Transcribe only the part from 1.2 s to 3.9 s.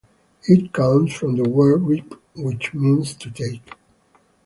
the word "reap", which means "to take".